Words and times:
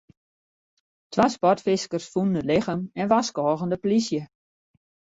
Twa 1.11 1.25
sportfiskers 1.35 2.05
fûnen 2.11 2.39
it 2.41 2.47
lichem 2.49 2.81
en 2.99 3.09
warskôgen 3.11 3.71
de 3.71 3.77
polysje. 3.83 4.21